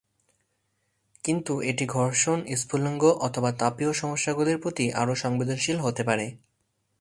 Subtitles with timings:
[1.23, 6.25] কিন্তু, এটি ঘর্ষণ, স্ফুলিঙ্গ অথবা তাপীয় সমস্যাগুলির প্রতি আরও সংবেদনশীল হতে পারে।